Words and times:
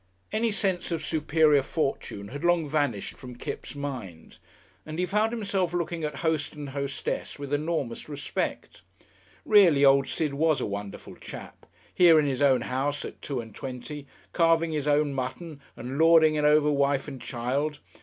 Any 0.31 0.51
sense 0.51 0.89
of 0.91 1.05
superior 1.05 1.61
fortune 1.61 2.29
had 2.29 2.43
long 2.43 2.67
vanished 2.67 3.13
from 3.17 3.35
Kipps' 3.35 3.75
mind, 3.75 4.39
and 4.83 4.97
he 4.97 5.05
found 5.05 5.31
himself 5.31 5.75
looking 5.75 6.03
at 6.03 6.15
host 6.25 6.55
and 6.55 6.69
hostess 6.69 7.37
with 7.37 7.53
enormous 7.53 8.09
respect. 8.09 8.81
Really, 9.45 9.85
old 9.85 10.07
Sid 10.07 10.33
was 10.33 10.59
a 10.59 10.65
wonderful 10.65 11.15
chap, 11.17 11.67
here 11.93 12.19
in 12.19 12.25
his 12.25 12.41
own 12.41 12.61
house 12.61 13.05
at 13.05 13.21
two 13.21 13.41
and 13.41 13.53
twenty, 13.53 14.07
carving 14.33 14.71
his 14.71 14.87
own 14.87 15.13
mutton 15.13 15.61
and 15.77 15.99
lording 15.99 16.33
it 16.33 16.45
over 16.45 16.71
wife 16.71 17.07
and 17.07 17.21
child. 17.21 17.77